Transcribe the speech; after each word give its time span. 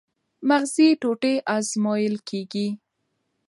مغزي 0.47 0.87
ټوټې 1.01 1.33
ازمویل 1.55 2.15
کېږي. 2.29 2.67